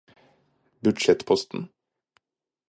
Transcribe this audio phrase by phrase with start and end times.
[0.83, 1.61] budsjettposten